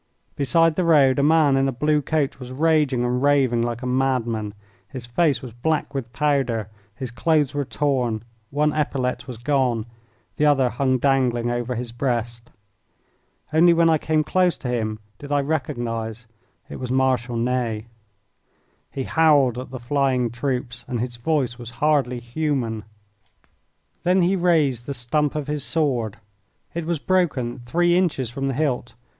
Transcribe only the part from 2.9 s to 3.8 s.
and raving